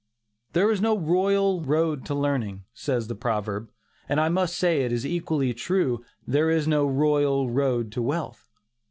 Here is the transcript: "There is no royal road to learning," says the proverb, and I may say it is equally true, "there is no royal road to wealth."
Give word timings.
"There 0.53 0.71
is 0.71 0.81
no 0.81 0.97
royal 0.97 1.61
road 1.63 2.05
to 2.07 2.15
learning," 2.15 2.63
says 2.73 3.07
the 3.07 3.13
proverb, 3.13 3.69
and 4.09 4.19
I 4.19 4.29
may 4.29 4.47
say 4.47 4.81
it 4.81 4.91
is 4.91 5.05
equally 5.05 5.53
true, 5.53 6.03
"there 6.25 6.49
is 6.49 6.67
no 6.67 6.87
royal 6.87 7.51
road 7.51 7.91
to 7.91 8.01
wealth." 8.01 8.49